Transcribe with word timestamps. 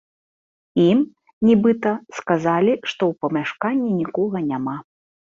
Ім, 0.83 0.99
нібыта, 1.49 1.93
сказалі, 2.21 2.73
што 2.89 3.01
ў 3.11 3.13
памяшканні 3.23 3.95
нікога 4.03 4.47
няма. 4.53 4.77